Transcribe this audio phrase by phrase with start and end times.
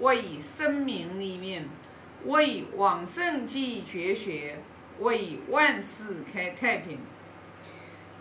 [0.00, 1.68] 为生民立命，
[2.24, 4.58] 为往圣继绝学，
[5.00, 6.98] 为万世开太平。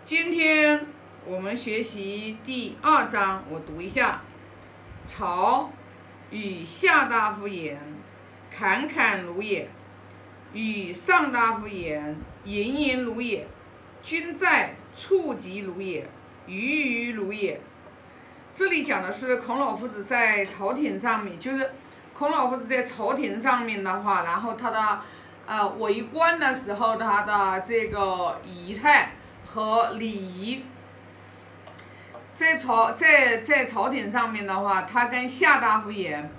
[0.03, 0.85] 今天
[1.25, 4.21] 我们学习第二章，我读一下：
[5.03, 5.71] 曹
[6.31, 7.79] 与下大夫言，
[8.49, 9.67] 侃侃如也；
[10.53, 13.47] 与上大夫言，盈盈如也。
[14.01, 16.07] 君在，触及如也，
[16.45, 17.59] 鱼鱼如也。
[18.55, 21.71] 这里讲的是孔老夫子在朝廷上面，就是
[22.13, 25.01] 孔老夫子在朝廷上面的话，然后他的
[25.45, 29.11] 呃为官的时候他的这个仪态
[29.45, 30.63] 和礼仪，
[32.33, 36.31] 在朝在在朝廷上面的话，他跟夏大夫言，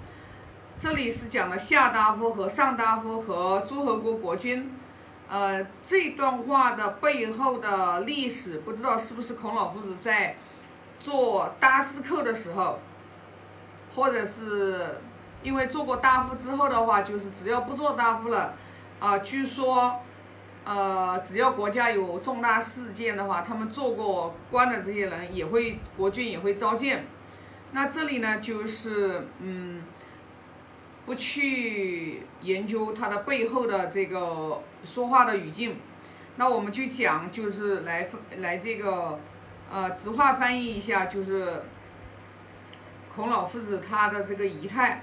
[0.80, 4.72] 这里是讲的夏大夫和上大夫和诸侯国国君，
[5.28, 10.36] 呃这段话的背后的历史，不知道是不是孔老夫子在。
[11.06, 12.80] 做大司寇的时候，
[13.94, 14.98] 或者是
[15.40, 18.54] 因为做过大夫之后的话，就是只要不做大夫了，
[18.98, 20.00] 啊，据说，
[20.64, 27.06] 呃，只要国家有重大事件的话，他们做过官的这些人也会国君也会召见。
[27.70, 29.84] 那这里呢，就是嗯，
[31.04, 35.76] 不去研究他的背后的这个说话的语境，
[36.34, 39.20] 那我们就讲，就是来来这个。
[39.70, 41.64] 呃，直话翻译一下，就是
[43.14, 45.02] 孔老夫子他的这个仪态，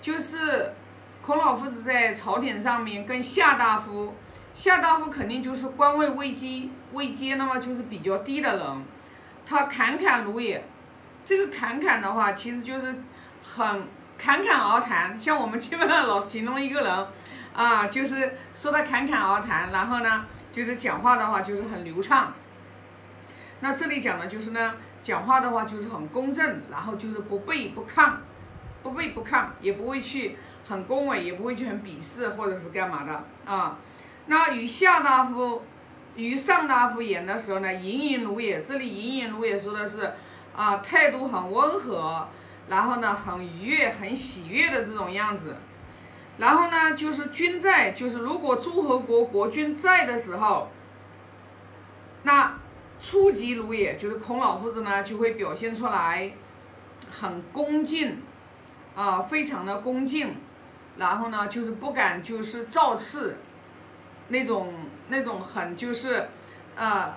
[0.00, 0.74] 就是
[1.22, 4.14] 孔老夫子在朝廷上面跟夏大夫，
[4.54, 8.84] 夏大夫肯定就是官位位阶位阶那么就是比较低的人，
[9.46, 10.62] 他侃侃如也，
[11.24, 13.02] 这个侃侃的话，其实就是
[13.42, 17.06] 很侃侃而谈，像我们基本上老形容一个人，
[17.54, 22.34] 啊，就是说他侃侃而谈，然后呢，就是讲话的话就是很流畅。
[23.62, 24.74] 那这里讲的就是呢，
[25.04, 28.14] 讲话的话就是很公正，然后就是不卑不亢，
[28.82, 30.36] 不卑不亢，也不会去
[30.68, 33.78] 很恭维，也不会去很鄙视或者是干嘛的啊。
[34.26, 35.62] 那与下大夫、
[36.16, 38.64] 与上大夫言的时候呢，盈盈如也。
[38.64, 40.12] 这里盈盈如也说的是
[40.56, 42.28] 啊，态度很温和，
[42.66, 45.54] 然后呢很愉悦、很喜悦的这种样子。
[46.38, 50.68] 然后呢，就是君在，就是如果诸侯国国君在的时候，
[52.24, 52.54] 那。
[53.02, 56.32] 初级如也，就是孔老夫子呢，就会表现出来
[57.10, 58.22] 很恭敬，
[58.94, 60.36] 啊，非常的恭敬，
[60.96, 63.38] 然后呢，就是不敢就是造次，
[64.28, 64.72] 那种
[65.08, 66.28] 那种很就是，
[66.76, 67.12] 呃，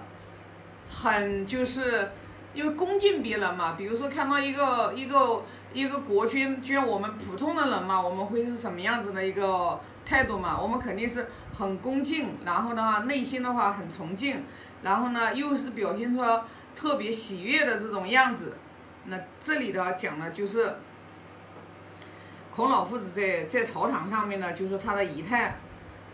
[0.89, 2.09] 很就是
[2.55, 10.59] 因为恭敬别人嘛，比如说看到一个一个一个国君，就像我们普通的人嘛，我们会是什么样子的一个态度嘛？
[10.59, 14.43] 我们肯定是很恭敬，然后的话，内心的话很崇敬。
[14.85, 16.21] 然后呢，又是表现出
[16.75, 18.55] 特别喜悦的这种样子。
[19.05, 20.75] 那这里的讲呢，就是
[22.51, 25.57] 孔老夫子在在朝堂上面呢，就是他的仪态。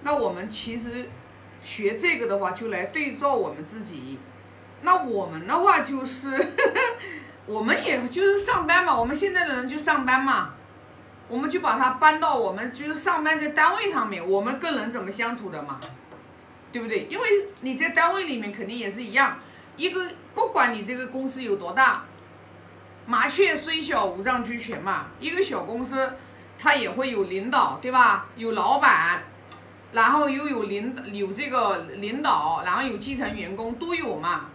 [0.04, 1.10] 那我们其实
[1.62, 4.18] 学这个的话，就来对照我们自己。
[4.84, 6.30] 那我们的话就是，
[7.46, 10.54] 我们也就是上班嘛，我们现在的人就上班嘛，
[11.28, 15.80] 我们就把它搬到我们就是上班在单位上面，我们跟人怎么相处的嘛。
[16.72, 17.06] 对不对？
[17.10, 17.28] 因为
[17.62, 19.40] 你在单位里面肯定也是一样，
[19.76, 22.06] 一个不管你这个公司有多大，
[23.06, 25.08] 麻雀虽小五脏俱全嘛。
[25.20, 26.14] 一个小公司，
[26.58, 28.28] 它也会有领导，对吧？
[28.38, 29.24] 有老板，
[29.92, 34.46] 然后又有领有这个领导，然后有基层员工都有嘛。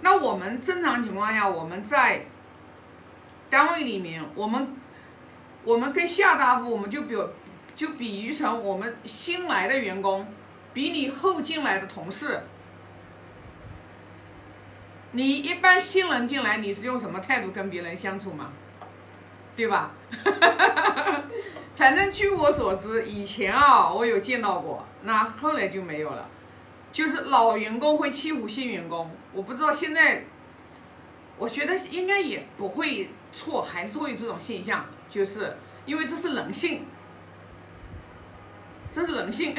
[0.00, 2.26] 那我们正常情况下，我们在
[3.48, 4.76] 单位里面，我们
[5.64, 7.16] 我们跟夏大夫，我们就比
[7.74, 10.26] 就比喻成我们新来的员工。
[10.78, 12.40] 比你后进来的同事，
[15.10, 18.52] 你一般新人进来，你是用什么态度跟别人相处嘛？
[19.56, 19.90] 对吧？
[21.74, 26.28] 反正据我所知，以前啊，我有见到过，那后来就没有了。
[26.92, 30.26] 就是老员工会欺负新员工，我不知道现在，
[31.38, 35.56] 我觉得应该也不会错，还是会有这种现象，就是
[35.86, 36.86] 因为这是人性，
[38.92, 39.56] 这是人性。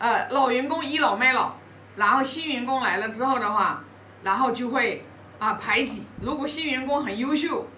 [0.00, 1.52] 呃，老员工倚老卖老，
[1.94, 3.84] 然后新员工来了之后的话，
[4.22, 5.04] 然后就会
[5.38, 6.06] 啊排挤。
[6.22, 7.68] 如果新员工很优秀，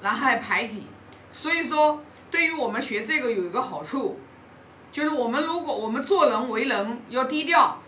[0.00, 0.86] 然后还排挤。
[1.30, 4.18] 所以说，对于我们学这个有一个好处，
[4.90, 7.78] 就是我们如果我们做人为人要低调，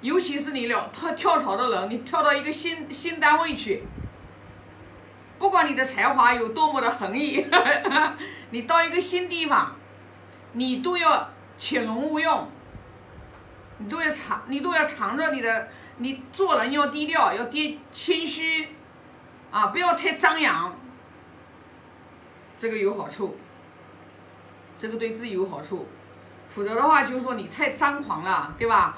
[0.00, 3.82] 尤其是你了跳跳槽的人，你跳到一个新新单位去，
[5.40, 7.44] 不管你的才华有多么的横溢，
[8.50, 9.74] 你到一个新地方，
[10.52, 11.30] 你都要。
[11.56, 12.48] 潜龙勿用，
[13.78, 15.68] 你都要藏，你都要藏着你的，
[15.98, 18.68] 你做人要低调，要低谦虚，
[19.50, 20.78] 啊，不要太张扬，
[22.58, 23.36] 这个有好处，
[24.78, 25.86] 这个对自己有好处。
[26.48, 28.96] 否则的话，就是说你太张狂了，对吧？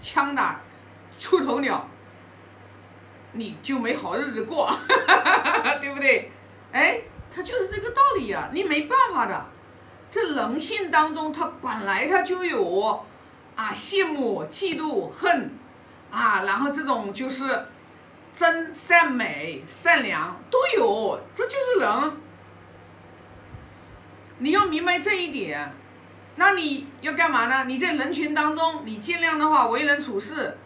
[0.00, 0.60] 枪打
[1.18, 1.88] 出头鸟，
[3.32, 4.70] 你就没好日子过，
[5.80, 6.30] 对不对？
[6.72, 7.00] 哎，
[7.34, 9.46] 他就是这个道理呀，你没办法的。
[10.10, 13.04] 这人性当中，他本来他就有
[13.54, 15.52] 啊羡慕、嫉妒、恨
[16.10, 17.66] 啊，然后这种就是
[18.32, 22.12] 真善美、善良都有，这就是人。
[24.38, 25.72] 你要明白这一点。
[26.36, 27.64] 那你要干嘛呢？
[27.66, 30.56] 你在人群当中，你尽量的话为人处事，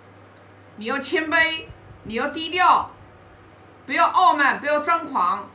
[0.77, 1.65] 你要谦卑，
[2.05, 2.91] 你要低调，
[3.85, 5.51] 不要傲慢，不要张狂，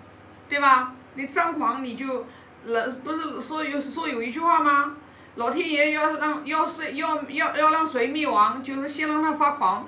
[0.49, 0.93] 对吧？
[1.13, 2.25] 你张狂你就
[2.65, 4.95] 人不是说有说有一句话吗？
[5.35, 9.87] 老天爷要让要谁要要要让谁灭亡，就是先让他发狂。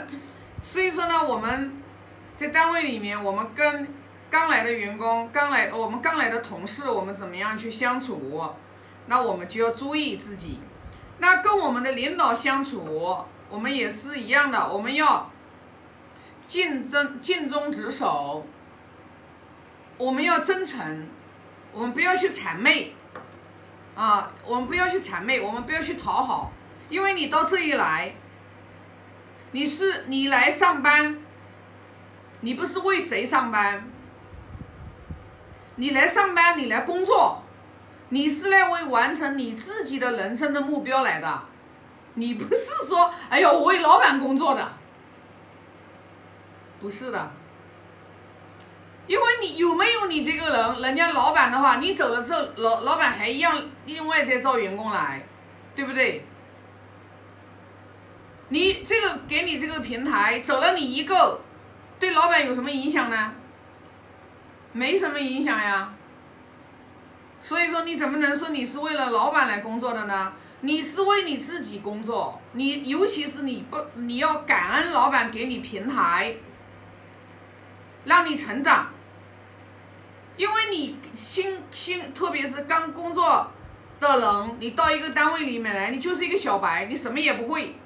[0.62, 1.72] 所以说呢，我们
[2.36, 3.88] 在单位里面，我们跟
[4.30, 8.42] 刚来的员工、刚来我们刚来的同事，我们怎么样去相处？
[9.06, 10.60] 那我们就要注意自己，
[11.18, 15.30] 那跟我们的领导相处，我们也是一样的，我们要
[16.40, 18.46] 尽忠尽忠职守，
[19.98, 21.06] 我们要真诚，
[21.74, 22.94] 我们不要去谄媚，
[23.96, 26.52] 啊，我们不要去谄媚，我们不要去讨好，
[26.88, 28.14] 因为你到这里来，
[29.50, 31.18] 你是你来上班，
[32.40, 33.84] 你不是为谁上班，
[35.76, 37.40] 你来上班，你来工作。
[38.10, 41.42] 你是来为完成你自己的人生的目标来的，
[42.14, 44.72] 你不是说哎呦我为老板工作的，
[46.78, 47.32] 不是的，
[49.06, 55.26] 因为你有没有你这个人，人家老板的话，你走了之后，老老板还一样另外再招员工来，
[55.74, 56.24] 对不对？
[58.48, 61.40] 你这个给你这个平台走了你一个，
[61.98, 63.32] 对老板有什么影响呢？
[64.72, 65.92] 没什么影响呀。
[67.40, 70.32] 所以说，你怎么能说你是为了老板来工作的呢？
[70.60, 76.36] 你是为你自己工作，你尤其是你不，你要感恩老板给你平台，
[78.04, 78.93] 让你成长。
[80.36, 83.50] 因为你新新，特别是刚工作
[84.00, 87.76] 的人，你到一个单位里面来，你就是一个小白，你什么也不会。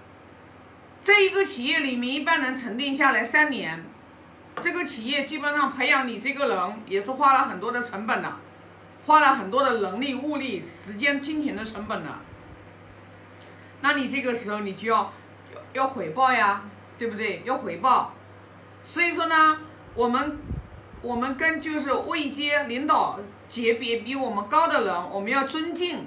[1.02, 3.84] 这一个企业里面一般能沉淀下来三年，
[4.60, 8.36] 这个企业基本上培养你这个人也是花了很多的成本的。
[9.06, 12.20] 花了很多的人力、物力、时间、金钱的成本了，
[13.80, 15.10] 那你这个时候你就要
[15.72, 16.62] 要回报呀，
[16.98, 17.40] 对不对？
[17.46, 18.12] 要回报。
[18.82, 19.60] 所以说呢，
[19.94, 20.36] 我们
[21.02, 23.18] 我们跟就是位阶领导
[23.48, 26.06] 级别比我们高的人，我们要尊敬，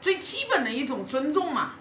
[0.00, 1.72] 最基本的一种尊重嘛。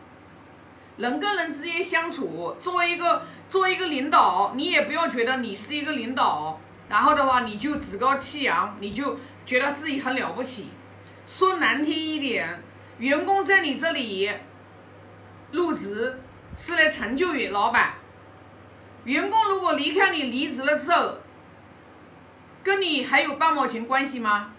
[0.97, 6.59] 人跟人之间相处，作为一个作为一个领导，你也不要觉得你是一个领导，
[6.89, 9.17] 然后的话你就趾高气扬，你就。
[9.45, 10.69] 觉得自己很了不起，
[11.27, 12.63] 说难听一点，
[12.99, 14.31] 员工在你这里
[15.51, 16.17] 入职
[16.55, 17.95] 是来成就于老板。
[19.03, 21.17] 员工如果离开你离职了之后，
[22.63, 24.51] 跟你还有半毛钱关系吗？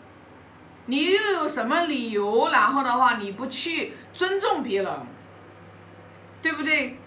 [0.86, 2.50] 你又有什么理由？
[2.50, 4.92] 然后的话你不去尊重别人，
[6.42, 6.98] 对不对？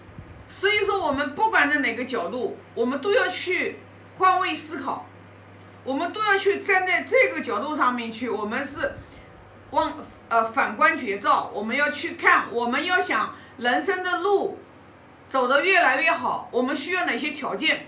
[0.46, 3.78] 所以说我们不管在哪个角度，我们都要去
[4.18, 5.06] 换位思考。
[5.84, 8.96] 我们都要去站在这个角度上面去，我们是
[9.70, 9.94] 往
[10.28, 14.58] 呃反观绝照，我们要去看，我们要想人生的路
[15.30, 17.86] 走得越来越好，我们需要哪些条件？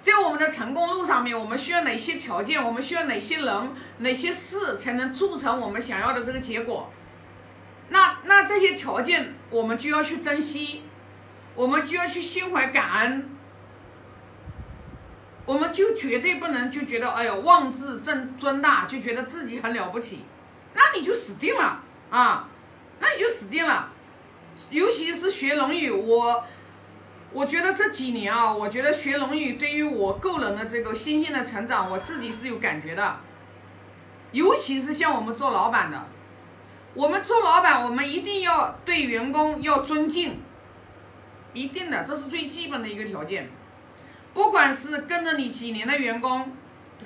[0.00, 2.64] 在我们的成功路上面，我们需要哪些条件？
[2.64, 6.90] 我们需要哪些人、哪些事才能促成我们想要的这个结果？
[7.90, 10.82] 那那这些条件，我们就要去珍惜，
[11.54, 13.30] 我们就要去心怀感恩。
[15.44, 20.24] 我们就绝对不能就觉得哎呦妄自尊尊大，就觉得自己很了不起，
[20.74, 22.48] 那你就死定了啊！
[23.00, 23.90] 那你就死定了。
[24.70, 26.44] 尤其是学《论语》，我
[27.32, 33.16] 我觉得这几年啊，我觉得学《论语》对于我个人的这个心性的成长，我自己是有感觉的。
[34.32, 36.06] 尤其是像我们做老板的，
[36.94, 40.40] 我们做老板，我们一定要对员工要尊敬，
[41.52, 43.50] 一定的，这是最基本的一个条件。
[44.32, 46.52] 不管是跟着你几年的员工，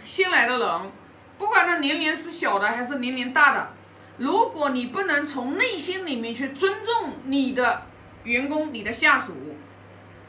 [0.05, 0.93] 新来的人，
[1.39, 3.71] 不管他年龄是小的还是年龄大的，
[4.19, 7.83] 如果你不能从内心里面去尊重你的
[8.25, 9.35] 员工、你的下属，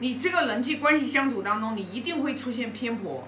[0.04, 3.26] 你这个人际关系相处当中，你一定会出现偏颇。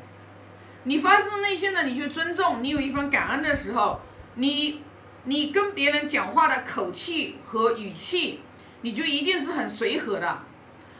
[0.83, 4.01] 你发自内心的你去尊重，你有一份感恩的时候，
[4.33, 4.81] 你
[5.23, 8.41] 你跟别人讲话的口气和语气，
[8.81, 10.39] 你就一定是很随和的，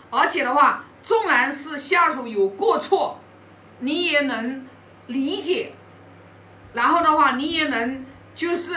[0.10, 0.86] 而且的话。
[1.04, 3.20] 纵然是下属有过错，
[3.82, 4.66] 你也能
[5.06, 5.72] 理解，
[6.74, 8.04] 然后的话，你也能
[8.34, 8.74] 就是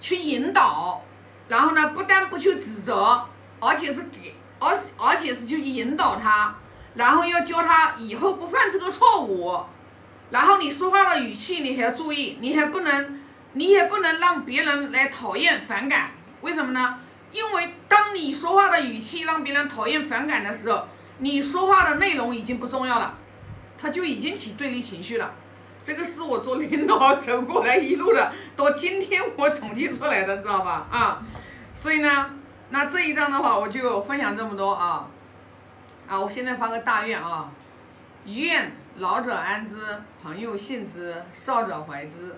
[0.00, 1.04] 去引导，
[1.48, 3.28] 然后呢，不但不去指责，
[3.60, 6.54] 而且是给，而而且是去引导他，
[6.94, 9.60] 然后要教他以后不犯这个错误。
[10.30, 13.20] 然后你说话的语气你还要注意，你还不能，
[13.52, 16.12] 你也不能让别人来讨厌反感。
[16.40, 16.98] 为什么呢？
[17.32, 20.86] 因为当你说话的语气让别人讨厌反感的时候，
[21.18, 23.18] 你说话的内容已经不重要了，
[23.78, 25.32] 他就已经起对立情绪了。
[25.84, 30.86] 这个是我做领导走过来一路的，到今天我总结出来的，知道吧？
[30.90, 31.22] 啊，
[31.74, 32.30] 所以呢，
[32.72, 35.06] 那这一章的话，我就分享这么多啊。
[36.08, 37.52] 啊，我现在发个大愿啊，
[38.24, 39.76] 愿老者安之，
[40.22, 42.34] 朋友信之，少者怀之。